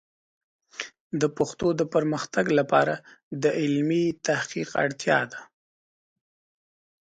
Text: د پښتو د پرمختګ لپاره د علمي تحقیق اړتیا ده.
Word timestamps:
د 1.21 1.23
پښتو 1.37 1.67
د 1.79 1.81
پرمختګ 1.93 2.45
لپاره 2.59 2.93
د 3.41 3.45
علمي 3.59 4.05
تحقیق 4.27 4.69
اړتیا 4.83 5.19
ده. 5.31 5.41